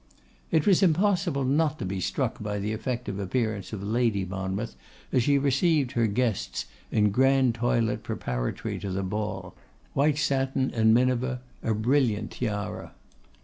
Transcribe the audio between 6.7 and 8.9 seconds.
in grand toilet preparatory to